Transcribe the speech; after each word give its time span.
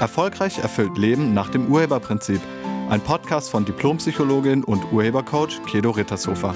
Erfolgreich 0.00 0.58
erfüllt 0.58 0.96
Leben 0.96 1.34
nach 1.34 1.50
dem 1.50 1.70
Urheberprinzip. 1.70 2.40
Ein 2.88 3.02
Podcast 3.02 3.50
von 3.50 3.66
Diplompsychologin 3.66 4.64
und 4.64 4.90
Urhebercoach 4.92 5.62
Kedo 5.66 5.90
Rittershofer. 5.90 6.54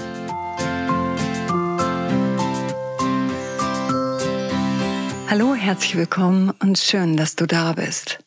Hallo, 5.29 5.53
herzlich 5.53 5.95
willkommen 5.95 6.51
und 6.59 6.79
schön, 6.79 7.17
dass 7.17 7.35
du 7.35 7.45
da 7.45 7.73
bist. 7.73 8.17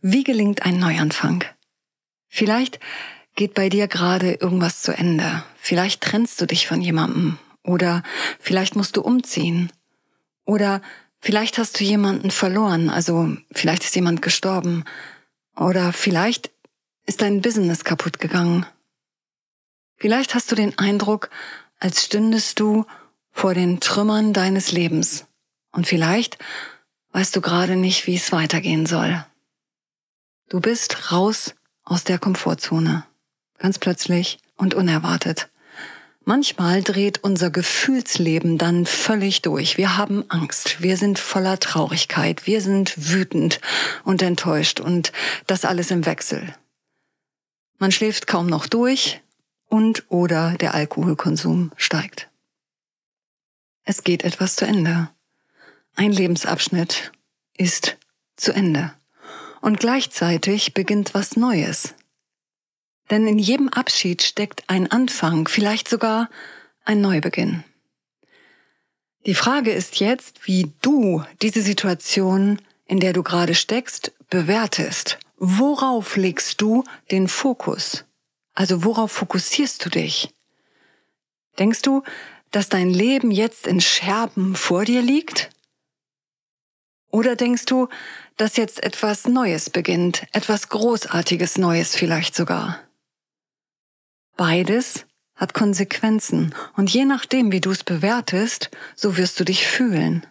Wie 0.00 0.22
gelingt 0.22 0.64
ein 0.64 0.78
Neuanfang? 0.78 1.42
Vielleicht 2.28 2.78
geht 3.34 3.54
bei 3.54 3.68
dir 3.68 3.88
gerade 3.88 4.34
irgendwas 4.34 4.82
zu 4.82 4.96
Ende. 4.96 5.42
Vielleicht 5.56 6.00
trennst 6.00 6.40
du 6.40 6.46
dich 6.46 6.68
von 6.68 6.80
jemandem 6.80 7.38
oder 7.64 8.04
vielleicht 8.38 8.76
musst 8.76 8.96
du 8.96 9.02
umziehen 9.02 9.72
oder 10.44 10.80
Vielleicht 11.24 11.56
hast 11.56 11.80
du 11.80 11.84
jemanden 11.84 12.30
verloren, 12.30 12.90
also 12.90 13.34
vielleicht 13.50 13.82
ist 13.82 13.96
jemand 13.96 14.20
gestorben 14.20 14.84
oder 15.56 15.94
vielleicht 15.94 16.50
ist 17.06 17.22
dein 17.22 17.40
Business 17.40 17.82
kaputt 17.82 18.18
gegangen. 18.18 18.66
Vielleicht 19.96 20.34
hast 20.34 20.52
du 20.52 20.54
den 20.54 20.78
Eindruck, 20.78 21.30
als 21.80 22.04
stündest 22.04 22.60
du 22.60 22.84
vor 23.30 23.54
den 23.54 23.80
Trümmern 23.80 24.34
deines 24.34 24.70
Lebens 24.70 25.24
und 25.72 25.86
vielleicht 25.86 26.36
weißt 27.12 27.34
du 27.34 27.40
gerade 27.40 27.76
nicht, 27.76 28.06
wie 28.06 28.16
es 28.16 28.30
weitergehen 28.30 28.84
soll. 28.84 29.24
Du 30.50 30.60
bist 30.60 31.10
raus 31.10 31.54
aus 31.84 32.04
der 32.04 32.18
Komfortzone, 32.18 33.06
ganz 33.56 33.78
plötzlich 33.78 34.40
und 34.56 34.74
unerwartet. 34.74 35.48
Manchmal 36.26 36.82
dreht 36.82 37.22
unser 37.22 37.50
Gefühlsleben 37.50 38.56
dann 38.56 38.86
völlig 38.86 39.42
durch. 39.42 39.76
Wir 39.76 39.98
haben 39.98 40.24
Angst, 40.28 40.80
wir 40.80 40.96
sind 40.96 41.18
voller 41.18 41.60
Traurigkeit, 41.60 42.46
wir 42.46 42.62
sind 42.62 43.10
wütend 43.10 43.60
und 44.04 44.22
enttäuscht 44.22 44.80
und 44.80 45.12
das 45.46 45.66
alles 45.66 45.90
im 45.90 46.06
Wechsel. 46.06 46.54
Man 47.78 47.92
schläft 47.92 48.26
kaum 48.26 48.46
noch 48.46 48.66
durch 48.66 49.20
und 49.68 50.04
oder 50.08 50.54
der 50.58 50.74
Alkoholkonsum 50.74 51.72
steigt. 51.76 52.30
Es 53.84 54.02
geht 54.02 54.24
etwas 54.24 54.56
zu 54.56 54.64
Ende. 54.64 55.10
Ein 55.94 56.10
Lebensabschnitt 56.10 57.12
ist 57.56 57.98
zu 58.36 58.52
Ende. 58.52 58.94
Und 59.60 59.78
gleichzeitig 59.78 60.72
beginnt 60.72 61.12
was 61.12 61.36
Neues. 61.36 61.94
Denn 63.10 63.26
in 63.26 63.38
jedem 63.38 63.68
Abschied 63.68 64.22
steckt 64.22 64.64
ein 64.68 64.90
Anfang, 64.90 65.48
vielleicht 65.48 65.88
sogar 65.88 66.30
ein 66.84 67.00
Neubeginn. 67.00 67.64
Die 69.26 69.34
Frage 69.34 69.72
ist 69.72 70.00
jetzt, 70.00 70.46
wie 70.46 70.72
du 70.82 71.24
diese 71.40 71.62
Situation, 71.62 72.60
in 72.86 73.00
der 73.00 73.12
du 73.12 73.22
gerade 73.22 73.54
steckst, 73.54 74.12
bewertest. 74.28 75.18
Worauf 75.38 76.16
legst 76.16 76.60
du 76.60 76.84
den 77.10 77.28
Fokus? 77.28 78.04
Also 78.54 78.84
worauf 78.84 79.12
fokussierst 79.12 79.84
du 79.84 79.90
dich? 79.90 80.30
Denkst 81.58 81.82
du, 81.82 82.02
dass 82.50 82.68
dein 82.68 82.90
Leben 82.90 83.30
jetzt 83.30 83.66
in 83.66 83.80
Scherben 83.80 84.54
vor 84.54 84.84
dir 84.84 85.02
liegt? 85.02 85.50
Oder 87.10 87.36
denkst 87.36 87.64
du, 87.66 87.88
dass 88.36 88.56
jetzt 88.56 88.82
etwas 88.82 89.26
Neues 89.26 89.70
beginnt, 89.70 90.26
etwas 90.32 90.68
Großartiges 90.68 91.58
Neues 91.58 91.96
vielleicht 91.96 92.34
sogar? 92.34 92.83
Beides 94.36 95.06
hat 95.36 95.54
Konsequenzen 95.54 96.54
und 96.76 96.90
je 96.90 97.04
nachdem, 97.04 97.52
wie 97.52 97.60
du 97.60 97.70
es 97.70 97.84
bewertest, 97.84 98.70
so 98.94 99.16
wirst 99.16 99.38
du 99.38 99.44
dich 99.44 99.66
fühlen. 99.66 100.26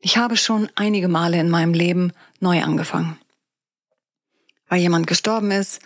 Ich 0.00 0.16
habe 0.16 0.36
schon 0.36 0.68
einige 0.74 1.08
Male 1.08 1.38
in 1.38 1.48
meinem 1.48 1.72
Leben 1.72 2.12
neu 2.40 2.62
angefangen. 2.62 3.18
Weil 4.68 4.80
jemand 4.80 5.06
gestorben 5.06 5.50
ist, 5.50 5.80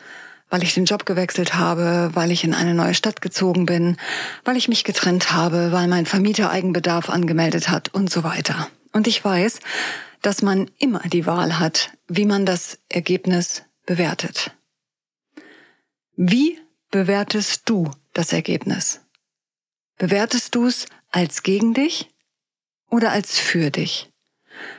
weil 0.51 0.63
ich 0.63 0.75
den 0.75 0.87
Job 0.87 1.07
gewechselt 1.07 1.55
habe, 1.55 2.11
weil 2.15 2.31
ich 2.31 2.45
in 2.45 2.55
eine 2.55 2.75
neue 2.75 2.95
Stadt 2.95 3.21
gezogen 3.21 3.67
bin, 3.67 3.97
weil 4.45 4.57
ich 4.57 4.69
mich 4.69 4.85
getrennt 4.85 5.33
habe, 5.33 5.73
weil 5.73 5.89
mein 5.89 6.07
Vermieter 6.07 6.51
Eigenbedarf 6.51 7.11
angemeldet 7.11 7.69
hat 7.69 7.95
und 7.95 8.11
so 8.11 8.25
weiter. 8.25 8.69
Und 8.93 9.07
ich 9.07 9.25
weiß, 9.25 9.61
dass 10.23 10.43
man 10.43 10.71
immer 10.79 11.01
die 11.01 11.27
Wahl 11.27 11.59
hat, 11.59 11.93
wie 12.09 12.25
man 12.25 12.47
das 12.47 12.79
Ergebnis 12.89 13.63
bewertet. 13.87 14.53
Wie 16.17 16.59
bewertest 16.91 17.69
du 17.69 17.91
das 18.13 18.33
Ergebnis? 18.33 19.01
Bewertest 19.97 20.55
du 20.55 20.67
es 20.67 20.87
als 21.11 21.43
gegen 21.43 21.75
dich 21.75 22.11
oder 22.89 23.13
als 23.13 23.39
für 23.39 23.71
dich? 23.71 24.11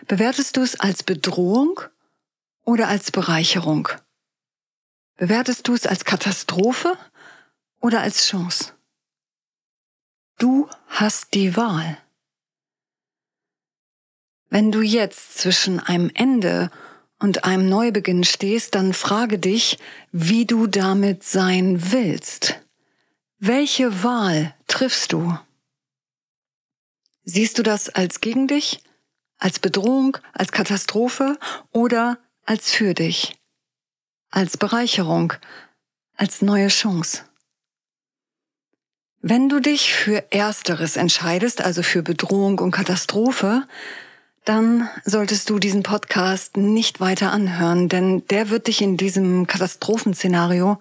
Bewertest 0.08 0.58
du 0.58 0.62
es 0.62 0.80
als 0.80 1.04
Bedrohung 1.04 1.82
oder 2.64 2.88
als 2.88 3.12
Bereicherung? 3.12 3.90
Bewertest 5.18 5.68
du 5.68 5.74
es 5.74 5.86
als 5.86 6.06
Katastrophe 6.06 6.98
oder 7.80 8.02
als 8.02 8.28
Chance? 8.28 8.74
Du 10.38 10.70
hast 10.88 11.34
die 11.34 11.58
Wahl. 11.58 11.98
Wenn 14.50 14.72
du 14.72 14.82
jetzt 14.82 15.38
zwischen 15.38 15.80
einem 15.80 16.10
Ende 16.14 16.72
und 17.20 17.44
einem 17.44 17.70
Neubeginn 17.70 18.24
stehst, 18.24 18.76
dann 18.76 18.94
frage 18.94 19.40
dich, 19.40 19.78
wie 20.12 20.46
du 20.46 20.68
damit 20.68 21.24
sein 21.24 21.92
willst. 21.92 22.60
Welche 23.38 24.04
Wahl 24.04 24.56
triffst 24.68 25.14
du? 25.14 25.38
Siehst 27.24 27.60
du 27.60 27.64
das 27.64 27.90
als 27.90 28.22
gegen 28.22 28.48
dich, 28.48 28.82
als 29.38 29.60
Bedrohung, 29.60 30.18
als 30.34 30.52
Katastrophe 30.52 31.38
oder 31.72 32.18
als 32.46 32.72
für 32.72 32.94
dich, 32.94 33.38
als 34.32 34.58
Bereicherung, 34.58 35.34
als 36.16 36.42
neue 36.42 36.70
Chance? 36.70 37.24
Wenn 39.22 39.50
du 39.50 39.60
dich 39.60 39.94
für 39.94 40.32
Ersteres 40.32 40.96
entscheidest, 40.96 41.62
also 41.62 41.84
für 41.84 42.02
Bedrohung 42.02 42.60
und 42.60 42.72
Katastrophe, 42.72 43.68
dann 44.50 44.90
solltest 45.06 45.52
du 45.52 45.60
diesen 45.60 45.84
Podcast 45.84 46.58
nicht 46.58 47.00
weiter 47.00 47.32
anhören, 47.32 47.88
denn 47.88 48.26
der 48.30 48.50
wird 48.50 48.66
dich 48.66 48.82
in 48.82 48.98
diesem 48.98 49.46
Katastrophenszenario 49.46 50.80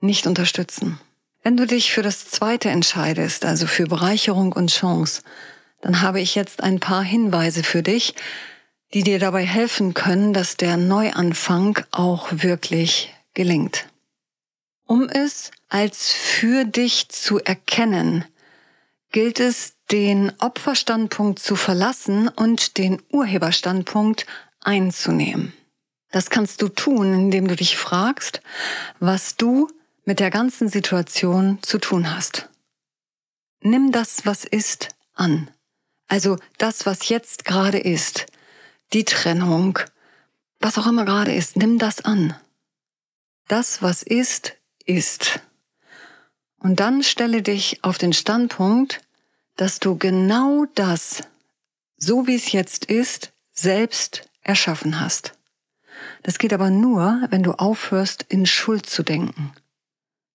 nicht 0.00 0.28
unterstützen. 0.28 1.00
Wenn 1.42 1.56
du 1.56 1.66
dich 1.66 1.90
für 1.90 2.02
das 2.02 2.28
Zweite 2.28 2.68
entscheidest, 2.70 3.44
also 3.44 3.66
für 3.66 3.88
Bereicherung 3.88 4.52
und 4.52 4.70
Chance, 4.70 5.22
dann 5.80 6.02
habe 6.02 6.20
ich 6.20 6.36
jetzt 6.36 6.62
ein 6.62 6.78
paar 6.78 7.02
Hinweise 7.02 7.64
für 7.64 7.82
dich, 7.82 8.14
die 8.94 9.02
dir 9.02 9.18
dabei 9.18 9.44
helfen 9.44 9.92
können, 9.92 10.32
dass 10.32 10.56
der 10.56 10.76
Neuanfang 10.76 11.80
auch 11.90 12.28
wirklich 12.30 13.12
gelingt. 13.34 13.88
Um 14.86 15.08
es 15.08 15.50
als 15.68 16.12
für 16.12 16.64
dich 16.64 17.08
zu 17.08 17.40
erkennen, 17.40 18.24
gilt 19.10 19.40
es, 19.40 19.74
den 19.90 20.32
Opferstandpunkt 20.38 21.38
zu 21.38 21.56
verlassen 21.56 22.28
und 22.28 22.78
den 22.78 23.02
Urheberstandpunkt 23.10 24.26
einzunehmen. 24.60 25.52
Das 26.10 26.30
kannst 26.30 26.62
du 26.62 26.68
tun, 26.68 27.12
indem 27.12 27.48
du 27.48 27.56
dich 27.56 27.76
fragst, 27.76 28.40
was 28.98 29.36
du 29.36 29.68
mit 30.04 30.20
der 30.20 30.30
ganzen 30.30 30.68
Situation 30.68 31.58
zu 31.62 31.78
tun 31.78 32.14
hast. 32.14 32.48
Nimm 33.62 33.92
das, 33.92 34.26
was 34.26 34.44
ist, 34.44 34.88
an. 35.14 35.50
Also 36.08 36.36
das, 36.58 36.86
was 36.86 37.08
jetzt 37.08 37.44
gerade 37.44 37.78
ist, 37.78 38.26
die 38.92 39.04
Trennung, 39.04 39.78
was 40.58 40.78
auch 40.78 40.86
immer 40.86 41.04
gerade 41.04 41.32
ist, 41.32 41.56
nimm 41.56 41.78
das 41.78 42.04
an. 42.04 42.34
Das, 43.46 43.82
was 43.82 44.02
ist, 44.02 44.54
ist. 44.84 45.40
Und 46.58 46.80
dann 46.80 47.02
stelle 47.02 47.42
dich 47.42 47.84
auf 47.84 47.98
den 47.98 48.12
Standpunkt, 48.12 49.00
dass 49.56 49.78
du 49.78 49.96
genau 49.96 50.66
das, 50.74 51.22
so 51.96 52.26
wie 52.26 52.34
es 52.34 52.52
jetzt 52.52 52.86
ist, 52.86 53.32
selbst 53.52 54.28
erschaffen 54.42 55.00
hast. 55.00 55.34
Das 56.22 56.38
geht 56.38 56.52
aber 56.52 56.70
nur, 56.70 57.26
wenn 57.30 57.42
du 57.42 57.52
aufhörst, 57.52 58.24
in 58.28 58.46
Schuld 58.46 58.86
zu 58.86 59.02
denken. 59.02 59.52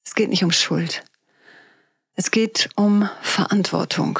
Es 0.04 0.14
geht 0.16 0.30
nicht 0.30 0.44
um 0.44 0.52
Schuld. 0.52 1.04
Es 2.14 2.32
geht 2.32 2.70
um 2.76 3.10
Verantwortung. 3.22 4.20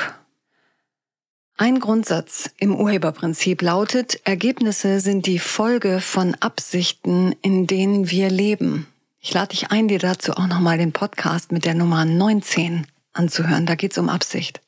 Ein 1.58 1.80
Grundsatz 1.80 2.50
im 2.58 2.76
Urheberprinzip 2.76 3.62
lautet, 3.62 4.20
Ergebnisse 4.26 5.00
sind 5.00 5.26
die 5.26 5.40
Folge 5.40 6.02
von 6.02 6.36
Absichten, 6.36 7.34
in 7.42 7.66
denen 7.66 8.10
wir 8.10 8.30
leben. 8.30 8.88
Ich 9.22 9.34
lade 9.34 9.50
dich 9.50 9.72
ein, 9.72 9.88
dir 9.88 10.00
dazu 10.00 10.34
auch 10.34 10.48
nochmal 10.48 10.78
den 10.78 10.92
Podcast 10.92 11.54
mit 11.54 11.64
der 11.64 11.74
Nummer 11.74 12.04
19 12.04 12.86
anzuhören. 13.14 13.66
Da 13.66 13.76
geht's 13.76 13.98
um 13.98 14.10
Absicht. 14.10 14.62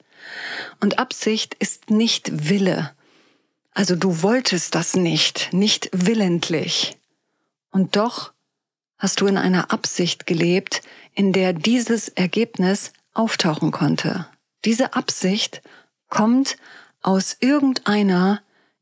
Und 0.79 0.99
Absicht 0.99 1.55
ist 1.55 1.89
nicht 1.89 2.49
Wille. 2.49 2.91
Also 3.73 3.95
du 3.95 4.21
wolltest 4.23 4.75
das 4.75 4.95
nicht, 4.95 5.53
nicht 5.53 5.89
willentlich. 5.93 6.97
Und 7.71 7.95
doch 7.95 8.33
hast 8.97 9.21
du 9.21 9.27
in 9.27 9.37
einer 9.37 9.71
Absicht 9.71 10.25
gelebt, 10.25 10.81
in 11.13 11.33
der 11.33 11.53
dieses 11.53 12.09
Ergebnis 12.09 12.91
auftauchen 13.13 13.71
konnte. 13.71 14.27
Diese 14.65 14.93
Absicht 14.93 15.61
kommt 16.09 16.57
aus 17.01 17.37
irgendeiner 17.39 18.41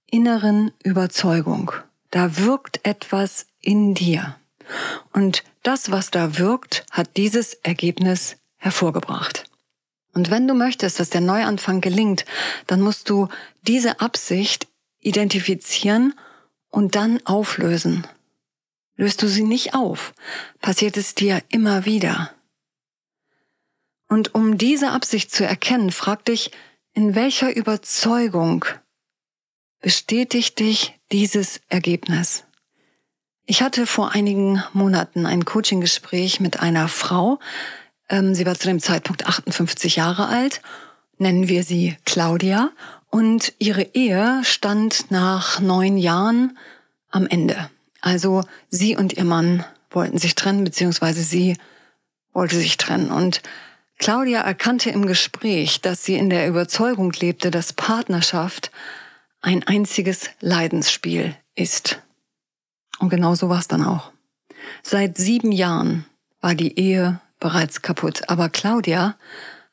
inneren 0.10 0.72
Überzeugung. 0.84 1.72
da 2.12 2.38
wirkt 2.38 2.80
etwas 2.84 3.46
in 3.60 3.94
dir. 3.94 4.38
Und 5.12 5.44
das, 5.64 5.92
was 5.92 6.12
da 6.12 6.38
wirkt, 6.38 6.86
hat 6.92 7.18
dieses 7.18 7.56
Ergebnis 7.56 8.38
hervorgebracht. 8.56 9.44
Und 10.16 10.32
wenn 10.32 10.48
du 10.48 10.54
möchtest, 10.54 11.00
dass 11.00 11.10
der 11.10 11.22
Neuanfang 11.22 11.82
gelingt, 11.82 12.26
dann 12.68 12.82
musst 12.82 13.10
du 13.10 13.28
diese 13.62 14.00
Absicht 14.00 14.68
identifizieren 15.00 16.16
und 16.70 16.96
dann 16.96 17.24
auflösen. 17.26 18.08
Löst 18.96 19.22
du 19.22 19.28
sie 19.28 19.44
nicht 19.44 19.76
auf, 19.76 20.14
passiert 20.62 20.96
es 20.96 21.16
dir 21.16 21.44
immer 21.50 21.86
wieder. 21.86 22.32
Und 24.08 24.34
um 24.34 24.58
diese 24.58 24.92
Absicht 24.92 25.32
zu 25.32 25.46
erkennen, 25.46 25.92
frag 25.92 26.24
dich, 26.26 26.52
in 26.94 27.14
welcher 27.14 27.54
Überzeugung 27.54 28.64
bestätigt 29.82 30.60
dich 30.60 30.98
dieses 31.12 31.60
Ergebnis? 31.68 32.46
Ich 33.46 33.62
hatte 33.62 33.86
vor 33.86 34.14
einigen 34.14 34.64
Monaten 34.72 35.26
ein 35.26 35.44
Coaching-Gespräch 35.44 36.40
mit 36.40 36.62
einer 36.62 36.88
Frau. 36.88 37.40
Ähm, 38.10 38.36
sie 38.36 38.46
war 38.46 38.56
zu 38.56 38.68
dem 38.68 38.80
Zeitpunkt 38.80 39.26
58 39.26 39.96
Jahre 39.96 40.28
alt. 40.28 40.62
Nennen 41.18 41.48
wir 41.48 41.64
sie 41.64 41.98
Claudia. 42.06 42.72
Und 43.10 43.54
ihre 43.60 43.84
Ehe 43.94 44.42
stand 44.44 45.10
nach 45.12 45.60
neun 45.60 45.98
Jahren 45.98 46.58
am 47.10 47.26
Ende. 47.28 47.70
Also 48.02 48.44
sie 48.70 48.96
und 48.96 49.14
ihr 49.14 49.24
Mann 49.24 49.64
wollten 49.90 50.18
sich 50.18 50.36
trennen, 50.36 50.64
beziehungsweise 50.64 51.24
sie 51.24 51.58
wollte 52.34 52.58
sich 52.58 52.78
trennen. 52.78 53.12
Und 53.12 53.42
Claudia 53.98 54.42
erkannte 54.42 54.90
im 54.90 55.06
Gespräch, 55.06 55.82
dass 55.82 56.04
sie 56.04 56.16
in 56.16 56.30
der 56.30 56.48
Überzeugung 56.48 57.12
lebte, 57.14 57.50
dass 57.50 57.74
Partnerschaft 57.74 58.72
ein 59.42 59.64
einziges 59.64 60.30
Leidensspiel 60.42 61.36
ist. 61.56 62.02
Und 63.00 63.10
genau 63.10 63.36
so 63.36 63.50
war 63.50 63.60
es 63.60 63.68
dann 63.68 63.86
auch. 63.86 64.12
Seit 64.84 65.18
sieben 65.18 65.52
Jahren 65.52 66.06
war 66.42 66.56
die 66.56 66.78
Ehe 66.78 67.22
bereits 67.40 67.82
kaputt, 67.82 68.30
aber 68.30 68.50
Claudia 68.50 69.16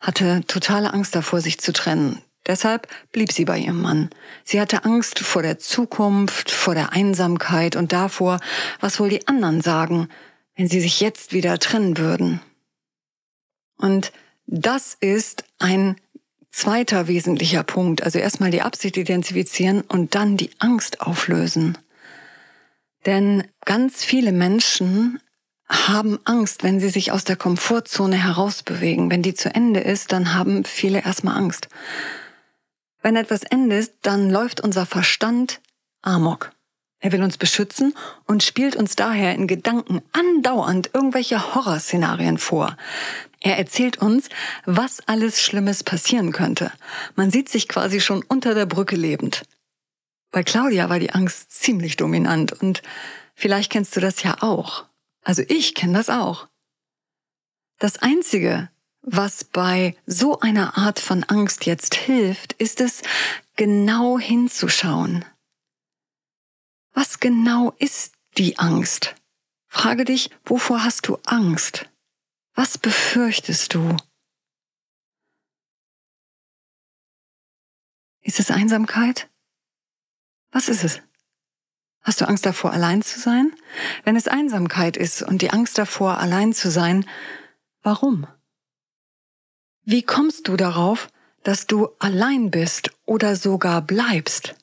hatte 0.00 0.43
totale 0.47 0.93
Angst 0.93 1.14
davor, 1.14 1.41
sich 1.41 1.59
zu 1.61 1.73
trennen. 1.73 2.20
Deshalb 2.47 2.88
blieb 3.12 3.31
sie 3.31 3.44
bei 3.44 3.59
ihrem 3.59 3.81
Mann. 3.81 4.11
Sie 4.44 4.61
hatte 4.61 4.85
Angst 4.85 5.20
vor 5.20 5.43
der 5.43 5.59
Zukunft, 5.59 6.50
vor 6.50 6.75
der 6.75 6.93
Einsamkeit 6.93 7.76
und 7.76 7.93
davor, 7.93 8.41
was 8.81 8.99
wohl 8.99 9.11
die 9.11 9.29
anderen 9.29 9.61
sagen, 9.61 10.09
wenn 10.56 10.67
sie 10.67 10.81
sich 10.81 11.00
jetzt 11.00 11.32
wieder 11.32 11.59
trennen 11.59 11.99
würden. 11.99 12.41
Und 13.79 14.12
das 14.47 14.97
ist 14.99 15.44
ein 15.59 15.97
zweiter 16.50 17.06
wesentlicher 17.06 17.62
Punkt. 17.62 18.03
Also 18.03 18.19
erstmal 18.19 18.50
die 18.50 18.62
Absicht 18.62 18.97
identifizieren 18.97 19.81
und 19.82 20.14
dann 20.14 20.37
die 20.37 20.50
Angst 20.59 21.00
auflösen. 21.00 21.79
Denn 23.06 23.44
ganz 23.64 24.05
viele 24.05 24.32
Menschen 24.32 25.20
haben 25.73 26.19
Angst, 26.25 26.63
wenn 26.63 26.81
sie 26.81 26.91
sich 26.91 27.13
aus 27.13 27.25
der 27.25 27.37
Komfortzone 27.37 28.17
herausbewegen. 28.17 29.11
Wenn 29.11 29.23
die 29.23 29.35
zu 29.35 29.55
Ende 29.55 29.81
ist, 29.81 30.13
dann 30.13 30.35
haben 30.35 30.65
viele 30.65 31.03
erstmal 31.03 31.37
Angst. 31.37 31.69
Wenn 33.03 33.17
etwas 33.17 33.43
endet, 33.43 33.93
dann 34.03 34.31
läuft 34.31 34.61
unser 34.61 34.87
Verstand 34.87 35.61
amok. 36.03 36.53
Er 37.01 37.11
will 37.11 37.23
uns 37.23 37.37
beschützen 37.37 37.95
und 38.27 38.45
spielt 38.45 38.77
uns 38.77 38.95
daher 38.95 39.35
in 39.35 39.49
Gedanken 39.49 40.03
andauernd 40.13 40.91
irgendwelche 40.93 41.55
Horrorszenarien 41.55 42.39
vor. 42.39 42.77
Er 43.41 43.59
erzählt 43.59 43.99
uns, 43.99 44.29
was 44.67 45.01
alles 45.09 45.43
Schlimmes 45.43 45.83
passieren 45.83 46.31
könnte. 46.31 46.71
Man 47.17 47.33
sieht 47.33 47.49
sich 47.49 47.67
quasi 47.67 48.01
schon 48.01 48.23
unter 48.29 48.55
der 48.55 48.67
Brücke 48.67 48.95
lebend. 48.95 49.43
Bei 50.31 50.45
Claudia 50.45 50.89
war 50.89 51.01
die 51.01 51.11
Angst 51.11 51.51
ziemlich 51.51 51.97
dominant 51.97 52.53
und 52.53 52.83
vielleicht 53.35 53.73
kennst 53.73 53.97
du 53.97 54.01
das 54.01 54.23
ja 54.23 54.37
auch. 54.41 54.85
Also 55.23 55.43
ich 55.49 55.75
kenne 55.75 55.95
das 55.95 56.11
auch. 56.11 56.49
Das 57.79 57.99
Einzige, 57.99 58.71
was 59.01 59.45
bei 59.45 59.97
so 60.07 60.41
einer 60.41 60.77
Art 60.77 61.01
von 61.01 61.25
Angst 61.25 61.67
jetzt 61.67 61.95
hilft, 61.95 62.53
ist 62.55 62.81
es, 62.81 63.03
genau 63.57 64.19
hinzuschauen. 64.19 65.25
Was 66.93 67.21
genau 67.21 67.73
ist 67.79 68.15
die 68.39 68.59
Angst? 68.59 69.15
Frage 69.69 70.05
dich, 70.05 70.31
wovor 70.45 70.85
hast 70.85 71.09
du 71.09 71.17
Angst? 71.25 71.89
Was 72.55 72.79
befürchtest 72.79 73.75
du? 73.75 73.97
Ist 78.21 78.39
es 78.39 78.51
Einsamkeit? 78.51 79.31
Was 80.51 80.69
ist 80.69 80.85
es? 80.85 81.03
Hast 82.02 82.20
du 82.20 82.28
Angst 82.28 82.44
davor, 82.44 82.72
allein 82.72 83.02
zu 83.02 83.20
sein? 83.20 83.52
Wenn 84.04 84.16
es 84.16 84.28
Einsamkeit 84.28 84.96
ist 84.96 85.22
und 85.22 85.40
die 85.40 85.50
Angst 85.50 85.78
davor, 85.78 86.19
allein 86.19 86.52
zu 86.52 86.70
sein, 86.70 87.06
warum? 87.82 88.26
Wie 89.84 90.02
kommst 90.02 90.49
du 90.49 90.56
darauf, 90.56 91.08
dass 91.44 91.66
du 91.66 91.88
allein 91.99 92.50
bist 92.50 92.90
oder 93.04 93.37
sogar 93.37 93.82
bleibst? 93.82 94.54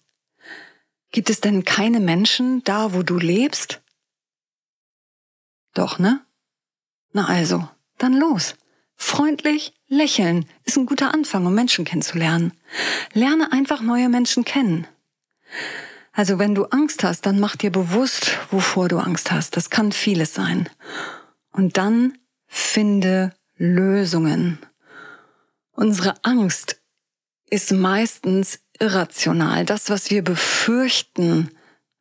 Gibt 1.11 1.29
es 1.29 1.41
denn 1.41 1.63
keine 1.63 1.99
Menschen 1.99 2.63
da, 2.63 2.93
wo 2.93 3.03
du 3.03 3.17
lebst? 3.17 3.81
Doch, 5.73 5.97
ne? 5.97 6.25
Na 7.13 7.25
also, 7.25 7.67
dann 7.97 8.13
los. 8.13 8.55
Freundlich 8.95 9.73
lächeln 9.87 10.45
ist 10.65 10.77
ein 10.77 10.85
guter 10.85 11.13
Anfang, 11.13 11.45
um 11.45 11.55
Menschen 11.55 11.85
kennenzulernen. 11.85 12.51
Lerne 13.13 13.51
einfach 13.51 13.81
neue 13.81 14.09
Menschen 14.09 14.43
kennen. 14.43 14.87
Also 16.19 16.37
wenn 16.37 16.53
du 16.53 16.65
Angst 16.65 17.05
hast, 17.05 17.25
dann 17.25 17.39
mach 17.39 17.55
dir 17.55 17.71
bewusst, 17.71 18.37
wovor 18.51 18.89
du 18.89 18.97
Angst 18.97 19.31
hast. 19.31 19.55
Das 19.55 19.69
kann 19.69 19.93
vieles 19.93 20.33
sein. 20.33 20.67
Und 21.53 21.77
dann 21.77 22.17
finde 22.45 23.33
Lösungen. 23.55 24.59
Unsere 25.71 26.15
Angst 26.25 26.81
ist 27.49 27.71
meistens 27.71 28.59
irrational. 28.81 29.63
Das, 29.63 29.89
was 29.89 30.11
wir 30.11 30.21
befürchten, 30.21 31.51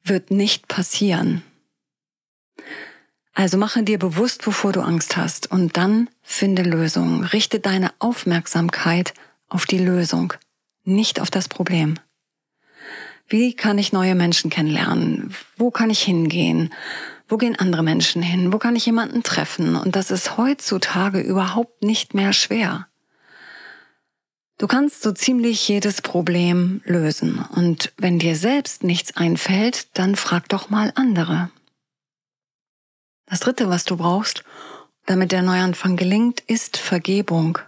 wird 0.03 0.33
nicht 0.33 0.67
passieren. 0.67 1.45
Also 3.35 3.57
mache 3.57 3.85
dir 3.85 4.01
bewusst, 4.01 4.49
wovor 4.49 4.73
du 4.73 4.81
Angst 4.81 5.17
hast 5.17 5.49
und 5.49 5.77
dann 5.77 6.11
finde 6.23 6.63
Lösungen. 6.63 7.23
Richte 7.23 7.61
deine 7.61 7.93
Aufmerksamkeit 8.01 9.15
auf 9.49 9.65
die 9.65 9.79
Lösung, 9.79 10.33
nicht 10.83 11.21
auf 11.21 11.31
das 11.31 11.49
Problem. 11.49 12.01
Wie 13.29 13.55
kann 13.55 13.77
ich 13.77 13.93
neue 13.93 14.15
Menschen 14.15 14.51
kennenlernen? 14.51 15.35
Wo 15.57 15.71
kann 15.71 15.91
ich 15.91 16.03
hingehen? 16.03 16.73
Wo 17.29 17.37
gehen 17.37 17.57
andere 17.57 17.83
Menschen 17.83 18.23
hin? 18.23 18.55
Wo 18.55 18.59
kann 18.59 18.75
ich 18.75 18.87
jemanden 18.87 19.23
treffen? 19.23 19.77
Und 19.77 19.97
das 19.97 20.11
ist 20.11 20.39
heutzutage 20.39 21.21
überhaupt 21.21 21.83
nicht 21.83 22.15
mehr 22.15 22.33
schwer. 22.33 22.89
Du 24.57 24.67
kannst 24.67 25.03
so 25.03 25.13
ziemlich 25.13 25.69
jedes 25.69 26.01
Problem 26.01 26.81
lösen. 26.85 27.45
Und 27.55 27.93
wenn 27.99 28.19
dir 28.19 28.35
selbst 28.35 28.83
nichts 28.83 29.15
einfällt, 29.15 29.87
dann 29.99 30.17
frag 30.17 30.49
doch 30.49 30.71
mal 30.71 30.91
andere. 30.97 31.51
Das 33.27 33.41
Dritte, 33.41 33.69
was 33.69 33.85
du 33.85 33.99
brauchst, 33.99 34.43
damit 35.05 35.33
der 35.33 35.43
Neuanfang 35.43 35.97
gelingt, 35.97 36.41
ist 36.41 36.79
Vergebung. 36.79 37.59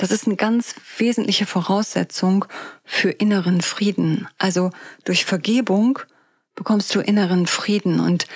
Das 0.00 0.10
ist 0.10 0.26
eine 0.26 0.36
ganz 0.36 0.76
wesentliche 0.96 1.44
Voraussetzung 1.44 2.46
für 2.84 3.10
inneren 3.10 3.60
Frieden. 3.60 4.26
Also 4.38 4.70
durch 5.04 5.26
Vergebung 5.26 5.98
bekommst 6.54 6.94
du 6.94 7.00
inneren 7.00 7.46
Frieden 7.46 8.00
und 8.00 8.26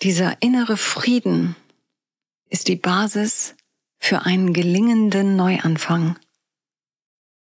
dieser 0.00 0.40
innere 0.40 0.78
Frieden 0.78 1.56
ist 2.48 2.68
die 2.68 2.76
Basis 2.76 3.54
für 3.98 4.22
einen 4.22 4.54
gelingenden 4.54 5.36
Neuanfang. 5.36 6.18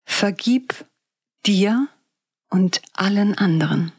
Vergib 0.05 0.85
dir 1.47 1.89
und 2.51 2.83
allen 2.93 3.39
anderen. 3.39 3.93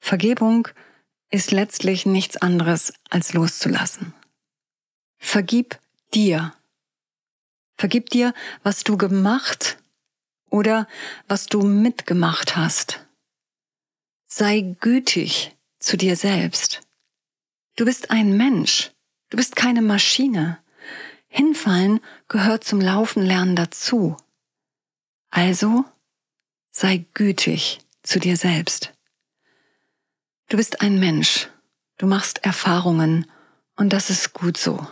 Vergebung 0.00 0.66
ist 1.28 1.50
letztlich 1.50 2.06
nichts 2.06 2.38
anderes 2.38 2.94
als 3.10 3.34
loszulassen. 3.34 4.14
Vergib 5.18 5.78
dir. 6.14 6.54
Vergib 7.76 8.10
dir, 8.10 8.32
was 8.62 8.84
du 8.84 8.96
gemacht 8.96 9.78
oder 10.50 10.88
was 11.28 11.46
du 11.46 11.62
mitgemacht 11.62 12.56
hast. 12.56 13.06
Sei 14.26 14.76
gütig 14.80 15.56
zu 15.78 15.96
dir 15.96 16.16
selbst. 16.16 16.80
Du 17.76 17.84
bist 17.84 18.10
ein 18.10 18.36
Mensch. 18.36 18.90
Du 19.28 19.36
bist 19.36 19.56
keine 19.56 19.82
Maschine. 19.82 20.58
Hinfallen 21.28 22.00
gehört 22.28 22.64
zum 22.64 22.80
Laufen 22.80 23.22
lernen 23.22 23.56
dazu. 23.56 24.16
Also 25.30 25.84
sei 26.70 27.04
gütig 27.12 27.80
zu 28.02 28.18
dir 28.18 28.36
selbst. 28.36 28.94
Du 30.48 30.56
bist 30.56 30.80
ein 30.80 31.00
Mensch, 31.00 31.48
du 31.98 32.06
machst 32.06 32.44
Erfahrungen 32.44 33.30
und 33.74 33.92
das 33.92 34.10
ist 34.10 34.32
gut 34.32 34.56
so. 34.56 34.86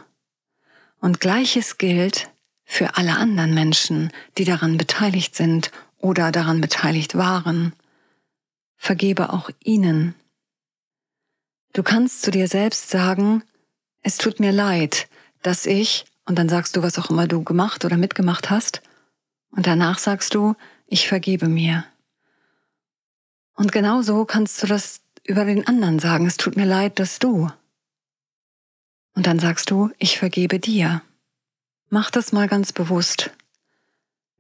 Und 1.01 1.21
gleiches 1.21 1.79
gilt 1.79 2.29
für 2.65 2.97
alle 2.97 3.17
anderen 3.17 3.55
Menschen, 3.55 4.11
die 4.39 4.45
daran 4.45 4.77
beteiligt 4.77 5.35
sind 5.37 5.71
oder 5.99 6.33
daran 6.33 6.61
beteiligt 6.61 7.15
waren. 7.15 7.73
vergebe 8.77 9.33
auch 9.33 9.51
ihnen. 9.63 10.15
Du 11.73 11.83
kannst 11.83 12.23
zu 12.23 12.31
dir 12.31 12.49
selbst 12.49 12.91
sagen, 12.91 13.43
es 14.03 14.19
tut 14.19 14.41
mir 14.41 14.53
leid, 14.53 15.09
dass 15.43 15.67
ich, 15.67 16.05
und 16.27 16.39
dann 16.39 16.49
sagst 16.49 16.77
du, 16.77 16.83
was 16.83 16.99
auch 16.99 17.11
immer 17.11 17.27
du 17.27 17.43
gemacht 17.43 17.85
oder 17.85 17.97
mitgemacht 17.97 18.51
hast, 18.51 18.83
und 19.51 19.67
danach 19.67 19.99
sagst 19.99 20.35
du, 20.35 20.55
ich 20.87 21.09
vergebe 21.09 21.49
mir. 21.49 21.85
Und 23.55 23.73
genauso 23.73 24.25
kannst 24.25 24.63
du 24.63 24.67
das 24.67 25.01
über 25.25 25.45
den 25.45 25.67
anderen 25.67 25.99
sagen, 25.99 26.27
es 26.27 26.37
tut 26.37 26.57
mir 26.57 26.67
leid, 26.67 26.99
dass 26.99 27.19
du. 27.19 27.51
Und 29.15 29.27
dann 29.27 29.39
sagst 29.39 29.71
du, 29.71 29.91
ich 29.99 30.19
vergebe 30.19 30.59
dir. 30.59 31.03
Mach 31.91 32.11
das 32.11 32.33
mal 32.33 32.49
ganz 32.49 32.73
bewusst. 32.73 33.31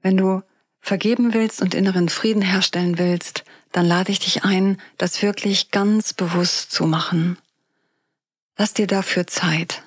Wenn 0.02 0.16
du 0.16 0.42
vergeben 0.80 1.32
willst 1.32 1.62
und 1.62 1.74
inneren 1.74 2.08
Frieden 2.08 2.42
herstellen 2.42 2.98
willst, 2.98 3.44
dann 3.72 3.86
lade 3.86 4.12
ich 4.12 4.18
dich 4.18 4.44
ein, 4.44 4.80
das 4.98 5.22
wirklich 5.22 5.70
ganz 5.70 6.12
bewusst 6.12 6.70
zu 6.70 6.86
machen. 6.86 7.38
Lass 8.56 8.74
dir 8.74 8.86
dafür 8.86 9.26
Zeit. 9.26 9.82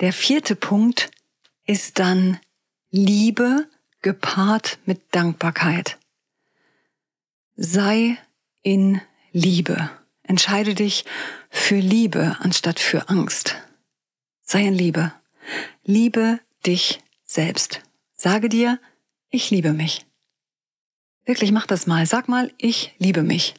Der 0.00 0.12
vierte 0.12 0.54
Punkt 0.54 1.10
ist 1.64 1.98
dann 1.98 2.38
Liebe 2.90 3.66
gepaart 4.02 4.78
mit 4.84 5.02
Dankbarkeit. 5.10 5.98
Sei 7.56 8.18
in 8.62 9.00
Liebe. 9.32 9.90
Entscheide 10.22 10.74
dich 10.74 11.04
für 11.50 11.78
Liebe 11.78 12.36
anstatt 12.40 12.78
für 12.78 13.08
Angst. 13.08 13.56
Sei 14.42 14.66
in 14.66 14.74
Liebe. 14.74 15.12
Liebe 15.84 16.40
dich 16.64 17.00
selbst. 17.24 17.82
Sage 18.14 18.48
dir, 18.48 18.80
ich 19.30 19.50
liebe 19.50 19.72
mich. 19.72 20.06
Wirklich, 21.24 21.52
mach 21.52 21.66
das 21.66 21.86
mal. 21.86 22.06
Sag 22.06 22.28
mal, 22.28 22.52
ich 22.58 22.94
liebe 22.98 23.22
mich. 23.22 23.54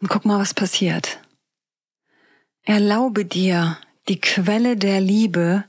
Und 0.00 0.08
guck 0.08 0.24
mal, 0.24 0.38
was 0.38 0.54
passiert. 0.54 1.20
Erlaube 2.62 3.24
dir, 3.24 3.78
die 4.08 4.20
Quelle 4.20 4.76
der 4.76 5.00
Liebe 5.00 5.64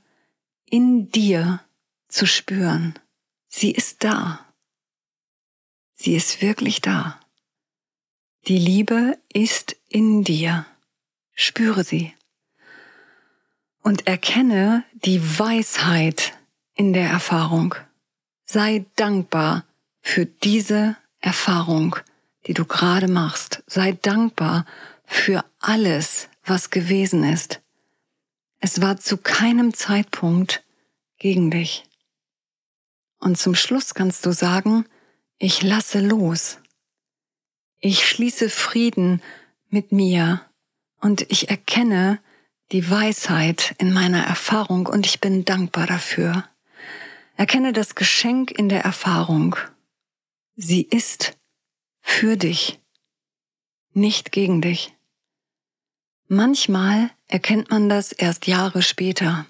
in 0.65 1.09
dir 1.09 1.61
zu 2.07 2.25
spüren. 2.25 2.97
Sie 3.47 3.71
ist 3.71 4.03
da. 4.03 4.45
Sie 5.95 6.15
ist 6.15 6.41
wirklich 6.41 6.81
da. 6.81 7.19
Die 8.47 8.57
Liebe 8.57 9.17
ist 9.33 9.75
in 9.89 10.23
dir. 10.23 10.65
Spüre 11.33 11.83
sie. 11.83 12.13
Und 13.89 14.05
erkenne 14.05 14.83
die 14.93 15.19
Weisheit 15.39 16.37
in 16.75 16.93
der 16.93 17.09
Erfahrung. 17.09 17.73
Sei 18.45 18.85
dankbar 18.95 19.65
für 19.99 20.27
diese 20.27 20.95
Erfahrung, 21.21 21.95
die 22.45 22.53
du 22.53 22.65
gerade 22.65 23.07
machst. 23.07 23.63
Sei 23.65 23.93
dankbar 23.93 24.67
für 25.05 25.43
alles, 25.59 26.29
was 26.45 26.69
gewesen 26.69 27.23
ist. 27.23 27.61
Es 28.59 28.79
war 28.79 28.97
zu 28.97 29.17
keinem 29.17 29.73
Zeitpunkt 29.73 30.63
gegen 31.17 31.49
dich. 31.49 31.83
Und 33.17 33.39
zum 33.39 33.55
Schluss 33.55 33.95
kannst 33.95 34.23
du 34.23 34.33
sagen, 34.33 34.85
ich 35.39 35.63
lasse 35.63 35.99
los. 35.99 36.59
Ich 37.79 38.07
schließe 38.07 38.51
Frieden 38.51 39.23
mit 39.67 39.91
mir 39.91 40.45
und 41.01 41.23
ich 41.31 41.49
erkenne 41.49 42.19
die 42.71 42.89
Weisheit 42.89 43.75
in 43.77 43.93
meiner 43.93 44.23
Erfahrung 44.23 44.87
und 44.87 45.05
ich 45.05 45.19
bin 45.19 45.45
dankbar 45.45 45.87
dafür. 45.87 46.45
Erkenne 47.35 47.73
das 47.73 47.95
Geschenk 47.95 48.51
in 48.51 48.69
der 48.69 48.83
Erfahrung. 48.83 49.55
Sie 50.55 50.81
ist 50.81 51.37
für 52.01 52.37
dich, 52.37 52.79
nicht 53.93 54.31
gegen 54.31 54.61
dich. 54.61 54.93
Manchmal 56.27 57.09
erkennt 57.27 57.71
man 57.71 57.89
das 57.89 58.11
erst 58.11 58.45
Jahre 58.45 58.81
später. 58.81 59.45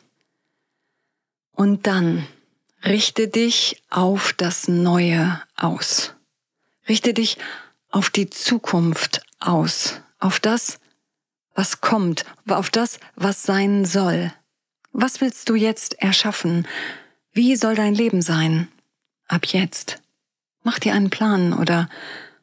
Und 1.52 1.88
dann 1.88 2.26
richte 2.86 3.28
dich 3.28 3.84
auf 3.90 4.34
das 4.34 4.68
Neue 4.68 5.42
aus. 5.58 6.16
Richte 6.88 7.14
dich 7.14 7.38
auf 7.90 8.10
die 8.10 8.30
Zukunft 8.30 9.22
aus, 9.40 10.02
auf 10.20 10.40
das, 10.40 10.80
was 11.60 11.82
kommt, 11.82 12.24
auf 12.48 12.70
das, 12.70 13.02
was 13.18 13.44
sein 13.44 13.84
soll. 13.84 14.32
Was 14.94 15.20
willst 15.20 15.50
du 15.50 15.56
jetzt 15.56 16.02
erschaffen? 16.02 16.66
Wie 17.34 17.58
soll 17.58 17.76
dein 17.76 17.94
Leben 17.94 18.22
sein? 18.22 18.70
Ab 19.28 19.46
jetzt. 19.46 20.02
Mach 20.64 20.80
dir 20.80 20.94
einen 20.94 21.10
Plan 21.10 21.52
oder, 21.52 21.90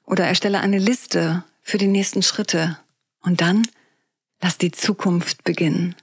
oder 0.04 0.26
erstelle 0.26 0.61
eine 0.61 0.78
Liste 0.78 1.44
für 1.62 1.78
die 1.78 1.87
nächsten 1.87 2.23
Schritte. 2.23 2.78
Und 3.23 3.40
dann 3.40 3.66
lass 4.42 4.58
die 4.58 4.70
Zukunft 4.70 5.44
beginnen. 5.44 5.94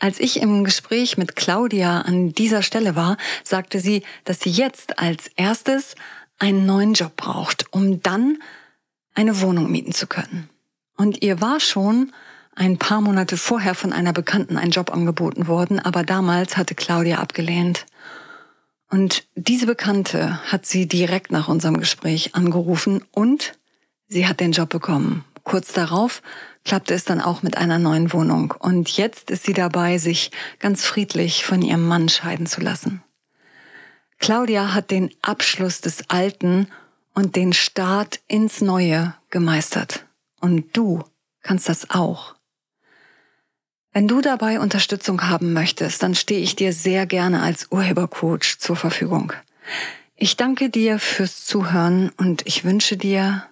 Als 0.00 0.18
ich 0.18 0.40
im 0.40 0.64
Gespräch 0.64 1.16
mit 1.16 1.36
Claudia 1.36 2.00
an 2.00 2.32
dieser 2.32 2.62
Stelle 2.62 2.96
war, 2.96 3.18
sagte 3.44 3.78
sie, 3.78 4.02
dass 4.24 4.40
sie 4.40 4.50
jetzt 4.50 4.98
als 4.98 5.28
erstes 5.36 5.94
einen 6.40 6.66
neuen 6.66 6.94
Job 6.94 7.14
braucht, 7.14 7.72
um 7.72 8.02
dann 8.02 8.42
eine 9.14 9.40
Wohnung 9.42 9.70
mieten 9.70 9.92
zu 9.92 10.08
können. 10.08 10.50
Und 10.96 11.22
ihr 11.22 11.40
war 11.40 11.60
schon 11.60 12.12
ein 12.54 12.78
paar 12.78 13.00
Monate 13.00 13.36
vorher 13.36 13.74
von 13.74 13.92
einer 13.92 14.12
Bekannten 14.12 14.56
ein 14.56 14.70
Job 14.70 14.92
angeboten 14.92 15.46
worden, 15.46 15.78
aber 15.78 16.02
damals 16.02 16.56
hatte 16.56 16.74
Claudia 16.74 17.18
abgelehnt. 17.18 17.86
Und 18.90 19.24
diese 19.34 19.66
Bekannte 19.66 20.40
hat 20.50 20.64
sie 20.64 20.86
direkt 20.86 21.30
nach 21.30 21.48
unserem 21.48 21.78
Gespräch 21.78 22.34
angerufen 22.34 23.04
und 23.12 23.52
sie 24.08 24.26
hat 24.26 24.40
den 24.40 24.52
Job 24.52 24.70
bekommen. 24.70 25.24
Kurz 25.42 25.72
darauf 25.72 26.22
klappte 26.64 26.94
es 26.94 27.04
dann 27.04 27.20
auch 27.20 27.42
mit 27.42 27.56
einer 27.56 27.78
neuen 27.78 28.12
Wohnung 28.12 28.54
und 28.58 28.88
jetzt 28.96 29.30
ist 29.30 29.44
sie 29.44 29.52
dabei, 29.52 29.98
sich 29.98 30.30
ganz 30.58 30.84
friedlich 30.84 31.44
von 31.44 31.62
ihrem 31.62 31.86
Mann 31.86 32.08
scheiden 32.08 32.46
zu 32.46 32.60
lassen. 32.60 33.02
Claudia 34.18 34.72
hat 34.72 34.90
den 34.90 35.10
Abschluss 35.20 35.80
des 35.82 36.08
Alten 36.08 36.68
und 37.14 37.36
den 37.36 37.52
Start 37.52 38.20
ins 38.28 38.60
Neue 38.60 39.14
gemeistert. 39.30 40.05
Und 40.46 40.76
du 40.76 41.02
kannst 41.42 41.68
das 41.68 41.90
auch. 41.90 42.36
Wenn 43.92 44.06
du 44.06 44.20
dabei 44.20 44.60
Unterstützung 44.60 45.28
haben 45.28 45.52
möchtest, 45.52 46.04
dann 46.04 46.14
stehe 46.14 46.38
ich 46.38 46.54
dir 46.54 46.72
sehr 46.72 47.04
gerne 47.04 47.42
als 47.42 47.66
Urhebercoach 47.72 48.60
zur 48.60 48.76
Verfügung. 48.76 49.32
Ich 50.14 50.36
danke 50.36 50.70
dir 50.70 51.00
fürs 51.00 51.44
Zuhören 51.44 52.12
und 52.16 52.46
ich 52.46 52.62
wünsche 52.62 52.96
dir 52.96 53.42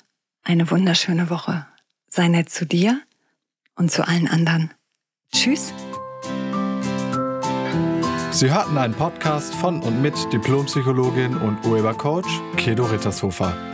eine 0.45 0.71
wunderschöne 0.71 1.31
Woche. 1.31 1.67
Sei 2.09 2.29
nett 2.29 2.49
zu 2.51 2.65
dir 2.65 3.01
und 3.75 3.91
zu 3.91 4.07
allen 4.07 4.29
anderen. 4.29 4.73
Tschüss. 5.33 5.75
Sie 8.31 8.55
hörten 8.55 8.79
einen 8.79 8.95
Podcast 8.95 9.53
von 9.57 9.83
und 9.83 10.01
mit 10.01 10.15
Diplompsychologin 10.33 11.39
und 11.39 11.67
Urhebercoach 11.67 12.41
Kedo 12.57 12.85
Rittershofer. 12.85 13.74